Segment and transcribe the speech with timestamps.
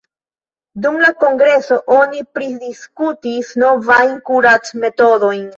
[0.85, 5.49] Dum la kongreso oni pridiskutis novajn kuracmetodojn.